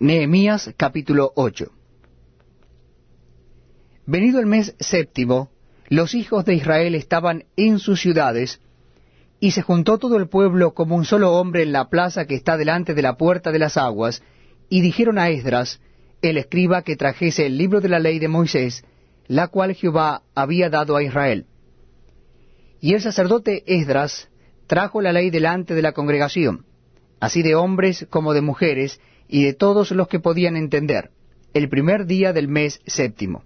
Nehemías 0.00 0.74
capítulo 0.76 1.32
8 1.36 1.66
Venido 4.06 4.40
el 4.40 4.46
mes 4.46 4.74
séptimo, 4.80 5.50
los 5.88 6.16
hijos 6.16 6.44
de 6.44 6.54
Israel 6.54 6.96
estaban 6.96 7.44
en 7.56 7.78
sus 7.78 8.00
ciudades, 8.00 8.60
y 9.38 9.52
se 9.52 9.62
juntó 9.62 9.98
todo 9.98 10.16
el 10.16 10.28
pueblo 10.28 10.74
como 10.74 10.96
un 10.96 11.04
solo 11.04 11.34
hombre 11.34 11.62
en 11.62 11.70
la 11.70 11.90
plaza 11.90 12.26
que 12.26 12.34
está 12.34 12.56
delante 12.56 12.94
de 12.94 13.02
la 13.02 13.16
puerta 13.16 13.52
de 13.52 13.60
las 13.60 13.76
aguas, 13.76 14.20
y 14.68 14.80
dijeron 14.80 15.16
a 15.16 15.28
Esdras, 15.28 15.80
el 16.22 16.38
escriba, 16.38 16.82
que 16.82 16.96
trajese 16.96 17.46
el 17.46 17.56
libro 17.56 17.80
de 17.80 17.88
la 17.88 18.00
ley 18.00 18.18
de 18.18 18.28
Moisés, 18.28 18.84
la 19.28 19.46
cual 19.46 19.74
Jehová 19.74 20.22
había 20.34 20.70
dado 20.70 20.96
a 20.96 21.04
Israel. 21.04 21.46
Y 22.80 22.94
el 22.94 23.00
sacerdote 23.00 23.62
Esdras 23.66 24.28
trajo 24.66 25.00
la 25.00 25.12
ley 25.12 25.30
delante 25.30 25.72
de 25.72 25.82
la 25.82 25.92
congregación, 25.92 26.66
así 27.20 27.42
de 27.42 27.54
hombres 27.54 28.08
como 28.10 28.34
de 28.34 28.40
mujeres, 28.40 29.00
y 29.28 29.44
de 29.44 29.54
todos 29.54 29.90
los 29.90 30.08
que 30.08 30.20
podían 30.20 30.56
entender, 30.56 31.10
el 31.52 31.68
primer 31.68 32.06
día 32.06 32.32
del 32.32 32.48
mes 32.48 32.80
séptimo. 32.86 33.44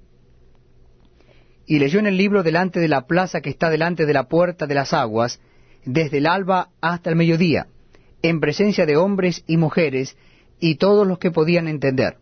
Y 1.66 1.78
leyó 1.78 1.98
en 1.98 2.06
el 2.06 2.16
libro 2.16 2.42
delante 2.42 2.80
de 2.80 2.88
la 2.88 3.06
plaza 3.06 3.41
que 3.41 3.51
está 3.51 3.68
delante 3.68 4.06
de 4.06 4.14
la 4.14 4.28
puerta 4.28 4.66
de 4.66 4.74
las 4.74 4.92
aguas, 4.92 5.41
desde 5.84 6.18
el 6.18 6.27
alba 6.27 6.70
hasta 6.80 7.10
el 7.10 7.16
mediodía, 7.16 7.66
en 8.23 8.41
presencia 8.41 8.87
de 8.87 8.96
hombres 8.96 9.45
y 9.46 9.56
mujeres, 9.56 10.16
y 10.60 10.77
todos 10.77 11.06
los 11.06 11.18
que 11.18 11.30
podían 11.30 11.68
entender. 11.68 12.16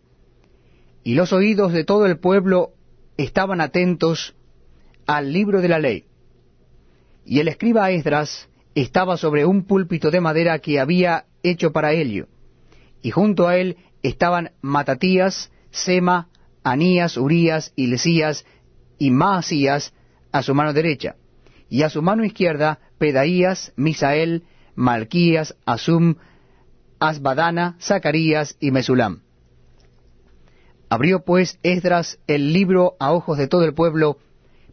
Y 1.03 1.15
los 1.15 1.31
oídos 1.33 1.71
de 1.71 1.85
todo 1.85 2.05
el 2.05 2.19
pueblo 2.19 2.73
estaban 3.17 3.61
atentos 3.61 4.35
al 5.05 5.31
libro 5.31 5.61
de 5.61 5.69
la 5.69 5.79
ley. 5.79 6.03
Y 7.25 7.39
el 7.39 7.47
escriba 7.47 7.89
Esdras 7.91 8.49
estaba 8.75 9.17
sobre 9.17 9.45
un 9.45 9.63
púlpito 9.63 10.11
de 10.11 10.21
madera 10.21 10.59
que 10.59 10.79
había 10.79 11.25
hecho 11.43 11.71
para 11.71 11.93
ello, 11.93 12.27
y 13.01 13.11
junto 13.11 13.47
a 13.47 13.57
él 13.57 13.77
estaban 14.03 14.51
Matatías, 14.61 15.51
Sema, 15.71 16.29
Anías, 16.63 17.17
Urías, 17.17 17.73
Ilesías 17.75 18.45
y 18.97 19.11
Maasías 19.11 19.93
a 20.31 20.43
su 20.43 20.53
mano 20.53 20.73
derecha, 20.73 21.15
y 21.69 21.83
a 21.83 21.89
su 21.89 22.01
mano 22.01 22.23
izquierda 22.25 22.79
Pedaías, 22.97 23.73
Misael, 23.75 24.43
Malquías, 24.75 25.55
Asum, 25.65 26.15
Asbadana, 26.99 27.77
Zacarías 27.79 28.57
y 28.59 28.71
Mesulam. 28.71 29.21
Abrió 30.89 31.23
pues 31.23 31.59
Esdras 31.63 32.19
el 32.27 32.53
libro 32.53 32.95
a 32.99 33.11
ojos 33.11 33.37
de 33.37 33.47
todo 33.47 33.63
el 33.65 33.73
pueblo, 33.73 34.17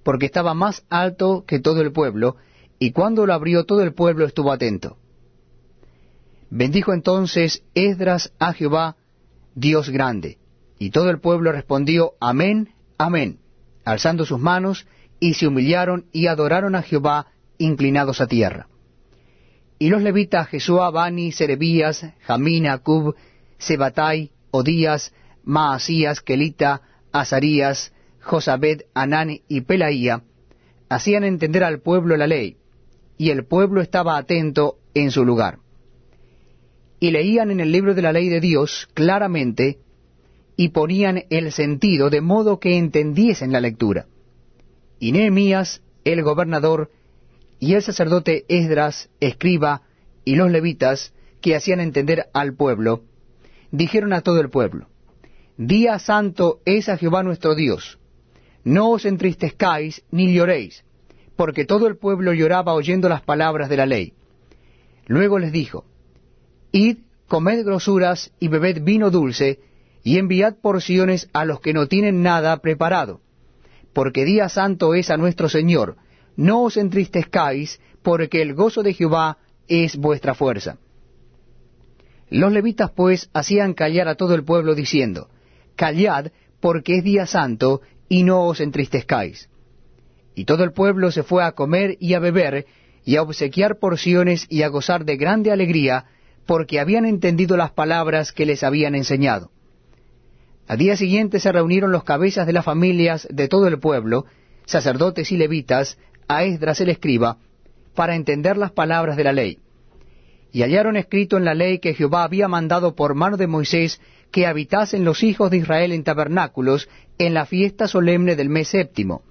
porque 0.03 0.27
estaba 0.27 0.55
más 0.55 0.85
alto 0.89 1.45
que 1.47 1.59
todo 1.59 1.81
el 1.81 1.93
pueblo, 1.93 2.37
y 2.79 2.93
cuando 2.93 3.27
lo 3.27 3.35
abrió 3.35 3.65
todo 3.65 3.83
el 3.83 3.95
pueblo 3.95 4.25
estuvo 4.25 4.53
atento. 4.53 4.97
Bendijo 6.57 6.93
entonces 6.93 7.65
Esdras 7.75 8.33
a 8.39 8.53
Jehová, 8.53 8.95
Dios 9.57 9.91
grande, 9.91 10.39
y 10.79 10.91
todo 10.91 11.11
el 11.11 11.19
pueblo 11.19 11.51
respondió, 11.51 12.13
Amén, 12.21 12.75
Amén, 12.97 13.41
alzando 13.85 14.25
sus 14.25 14.39
manos, 14.39 14.87
y 15.19 15.35
se 15.35 15.49
humillaron 15.49 16.07
y 16.13 16.29
adoraron 16.29 16.77
a 16.77 16.83
Jehová, 16.83 17.27
inclinados 17.59 18.21
a 18.21 18.29
tierra. 18.29 18.69
Y 19.81 19.89
los 19.89 20.01
levitas 20.03 20.47
Jesúa, 20.47 20.91
Bani, 20.91 21.33
Serebías, 21.33 22.07
Jamín, 22.21 22.69
Acub, 22.69 23.17
Sebatai, 23.59 24.31
Odías, 24.53 25.13
Maasías, 25.43 26.21
Kelita, 26.21 26.83
Azarías, 27.11 27.93
Josabed, 28.21 28.83
Anán 28.95 29.41
y 29.49 29.63
Pelaía, 29.63 30.23
hacían 30.89 31.25
entender 31.25 31.65
al 31.65 31.81
pueblo 31.81 32.17
la 32.17 32.29
ley, 32.29 32.59
y 33.19 33.31
el 33.31 33.45
pueblo 33.45 33.81
estaba 33.81 34.17
atento 34.17 34.77
en 34.95 35.11
su 35.11 35.25
lugar. 35.25 35.64
Y 37.05 37.11
leían 37.11 37.51
en 37.51 37.61
el 37.61 37.71
libro 37.71 37.95
de 37.95 38.01
la 38.01 38.13
ley 38.13 38.31
de 38.31 38.41
Dios 38.41 38.89
claramente, 38.95 39.77
y 40.57 40.71
ponían 40.71 41.25
el 41.29 41.53
sentido 41.53 42.09
de 42.09 42.23
modo 42.23 42.59
que 42.59 42.79
entendiesen 42.79 43.53
la 43.53 43.61
lectura. 43.61 44.07
Y 44.99 45.13
Nehemías, 45.13 45.83
el 46.07 46.23
gobernador, 46.23 46.91
y 47.61 47.75
el 47.75 47.83
sacerdote 47.83 48.47
Esdras, 48.49 49.11
escriba, 49.21 49.83
y 50.25 50.37
los 50.37 50.51
levitas, 50.51 51.13
que 51.43 51.55
hacían 51.55 51.81
entender 51.81 52.31
al 52.33 52.55
pueblo, 52.55 53.03
dijeron 53.71 54.15
a 54.15 54.23
todo 54.23 54.41
el 54.41 54.49
pueblo, 54.49 54.89
Día 55.59 55.99
santo 55.99 56.61
es 56.65 56.89
a 56.89 56.97
Jehová 56.97 57.23
nuestro 57.23 57.55
Dios, 57.55 57.99
no 58.65 58.89
os 58.89 59.05
entristezcáis 59.05 60.03
ni 60.11 60.33
lloréis, 60.33 60.87
porque 61.37 61.67
todo 61.67 61.87
el 61.87 61.99
pueblo 61.99 62.33
lloraba 62.33 62.73
oyendo 62.73 63.11
las 63.11 63.21
palabras 63.21 63.69
de 63.69 63.77
la 63.77 63.85
ley. 63.85 64.15
Luego 65.07 65.39
les 65.39 65.53
dijo, 65.53 65.85
Id, 66.75 66.99
comed 67.29 67.65
grosuras 67.65 68.33
y 68.41 68.49
bebed 68.49 68.83
vino 68.83 69.13
dulce, 69.13 69.61
y 70.03 70.19
enviad 70.19 70.57
porciones 70.57 71.31
a 71.33 71.45
los 71.45 71.61
que 71.61 71.73
no 71.73 71.87
tienen 71.87 72.21
nada 72.21 72.57
preparado, 72.57 73.21
porque 73.93 74.25
día 74.25 74.49
santo 74.49 74.93
es 74.95 75.09
a 75.09 75.17
nuestro 75.17 75.49
Señor, 75.49 75.95
no 76.37 76.65
os 76.65 76.77
entristezcáis, 76.77 77.81
porque 78.03 78.43
el 78.43 78.55
gozo 78.55 78.83
de 78.83 78.93
Jehová 78.93 79.39
es 79.69 79.95
vuestra 79.95 80.35
fuerza. 80.35 80.79
Los 82.29 82.53
levitas 82.53 82.91
pues 82.91 83.31
hacían 83.33 83.75
callar 83.75 84.09
a 84.09 84.17
todo 84.17 84.35
el 84.35 84.43
pueblo 84.43 84.75
diciendo, 84.75 85.29
Callad, 85.77 86.33
porque 86.59 86.97
es 86.97 87.05
día 87.05 87.27
santo, 87.27 87.83
y 88.09 88.25
no 88.25 88.47
os 88.47 88.59
entristezcáis. 88.59 89.49
Y 90.35 90.45
todo 90.45 90.65
el 90.65 90.73
pueblo 90.73 91.13
se 91.13 91.23
fue 91.23 91.45
a 91.45 91.53
comer 91.53 91.97
y 92.01 92.15
a 92.15 92.19
beber, 92.19 92.67
y 93.05 93.15
a 93.15 93.23
obsequiar 93.23 93.79
porciones 93.79 94.47
y 94.49 94.63
a 94.63 94.69
gozar 94.69 95.05
de 95.05 95.17
grande 95.17 95.53
alegría, 95.53 96.07
porque 96.47 96.81
habían 96.81 97.07
entendido 97.07 97.57
las 97.57 97.73
palabras 97.73 98.33
que 98.33 98.47
les 98.47 98.63
habían 98.63 98.95
enseñado. 98.95 99.51
Al 100.67 100.79
día 100.79 100.97
siguiente 100.97 101.41
se 101.41 101.53
reunieron 101.53 101.93
los 101.93 102.05
cabezas 102.05 102.47
de 102.47 102.53
las 102.53 102.65
familias 102.65 103.29
de 103.31 103.49
todo 103.49 103.67
el 103.67 103.79
pueblo, 103.79 104.27
sacerdotes 104.65 105.31
y 105.31 105.37
levitas, 105.37 105.99
a 106.27 106.45
Esdras 106.45 106.81
el 106.81 106.89
escriba, 106.89 107.39
para 107.95 108.17
entender 108.17 108.57
las 108.57 108.73
palabras 108.73 109.17
de 109.17 109.25
la 109.25 109.33
ley. 109.33 109.59
Y 110.53 110.63
hallaron 110.63 110.97
escrito 110.97 111.37
en 111.37 111.45
la 111.45 111.55
ley 111.55 111.81
que 111.81 111.95
Jehová 111.95 112.25
había 112.25 112.49
mandado 112.49 112.95
por 112.95 113.15
mano 113.15 113.37
de 113.37 113.47
Moisés 113.47 114.01
que 114.31 114.47
habitasen 114.47 115.05
los 115.05 115.23
hijos 115.23 115.51
de 115.51 115.59
Israel 115.59 115.93
en 115.93 116.03
tabernáculos 116.03 116.89
en 117.19 117.35
la 117.35 117.47
fiesta 117.47 117.87
solemne 117.87 118.37
del 118.37 118.49
mes 118.49 118.69
séptimo, 118.69 119.23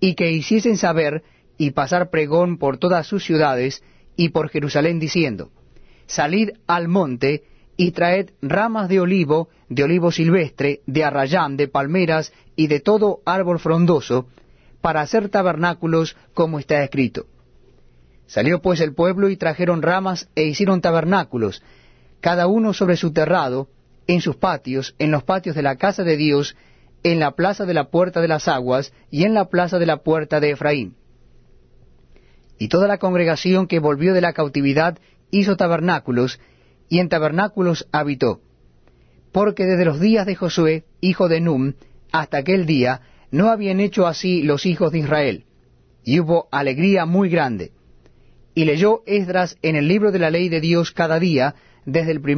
y 0.00 0.14
que 0.14 0.30
hiciesen 0.30 0.76
saber 0.76 1.22
y 1.58 1.72
pasar 1.72 2.10
pregón 2.10 2.58
por 2.58 2.78
todas 2.78 3.06
sus 3.06 3.24
ciudades 3.24 3.82
y 4.16 4.30
por 4.30 4.48
Jerusalén 4.48 4.98
diciendo, 4.98 5.50
Salid 6.06 6.50
al 6.66 6.88
monte 6.88 7.44
y 7.76 7.90
traed 7.90 8.30
ramas 8.42 8.88
de 8.88 9.00
olivo, 9.00 9.48
de 9.68 9.84
olivo 9.84 10.10
silvestre, 10.10 10.80
de 10.86 11.04
arrayán, 11.04 11.56
de 11.56 11.68
palmeras 11.68 12.32
y 12.54 12.68
de 12.68 12.80
todo 12.80 13.20
árbol 13.26 13.58
frondoso, 13.58 14.26
para 14.80 15.00
hacer 15.00 15.28
tabernáculos 15.28 16.16
como 16.32 16.58
está 16.58 16.82
escrito. 16.82 17.26
Salió 18.26 18.60
pues 18.60 18.80
el 18.80 18.94
pueblo 18.94 19.28
y 19.28 19.36
trajeron 19.36 19.82
ramas 19.82 20.28
e 20.34 20.44
hicieron 20.44 20.80
tabernáculos, 20.80 21.62
cada 22.20 22.46
uno 22.46 22.72
sobre 22.72 22.96
su 22.96 23.12
terrado, 23.12 23.68
en 24.06 24.20
sus 24.20 24.36
patios, 24.36 24.94
en 24.98 25.10
los 25.10 25.24
patios 25.24 25.54
de 25.56 25.62
la 25.62 25.76
casa 25.76 26.02
de 26.02 26.16
Dios, 26.16 26.56
en 27.02 27.20
la 27.20 27.32
plaza 27.32 27.66
de 27.66 27.74
la 27.74 27.90
puerta 27.90 28.20
de 28.20 28.28
las 28.28 28.48
aguas 28.48 28.92
y 29.10 29.24
en 29.24 29.34
la 29.34 29.48
plaza 29.48 29.78
de 29.78 29.86
la 29.86 29.98
puerta 29.98 30.40
de 30.40 30.50
Efraín. 30.50 30.96
Y 32.58 32.68
toda 32.68 32.88
la 32.88 32.98
congregación 32.98 33.66
que 33.66 33.80
volvió 33.80 34.14
de 34.14 34.20
la 34.20 34.32
cautividad 34.32 34.98
hizo 35.30 35.56
tabernáculos, 35.56 36.40
y 36.88 37.00
en 37.00 37.08
tabernáculos 37.08 37.88
habitó. 37.92 38.40
Porque 39.32 39.64
desde 39.64 39.84
los 39.84 40.00
días 40.00 40.26
de 40.26 40.34
Josué, 40.34 40.84
hijo 41.00 41.28
de 41.28 41.40
Num, 41.40 41.74
hasta 42.12 42.38
aquel 42.38 42.66
día, 42.66 43.02
no 43.30 43.50
habían 43.50 43.80
hecho 43.80 44.06
así 44.06 44.42
los 44.42 44.66
hijos 44.66 44.92
de 44.92 45.00
Israel, 45.00 45.44
y 46.04 46.20
hubo 46.20 46.48
alegría 46.50 47.04
muy 47.06 47.28
grande. 47.28 47.72
Y 48.54 48.64
leyó 48.64 49.02
Esdras 49.06 49.58
en 49.62 49.76
el 49.76 49.88
libro 49.88 50.12
de 50.12 50.18
la 50.18 50.30
ley 50.30 50.48
de 50.48 50.60
Dios 50.60 50.92
cada 50.92 51.18
día, 51.18 51.54
desde 51.84 52.12
el 52.12 52.20
primer 52.20 52.34